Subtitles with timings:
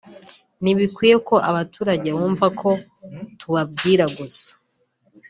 [0.63, 2.69] ntibikwiye ko abaturage bumva ko
[3.39, 4.49] tubabwira gusa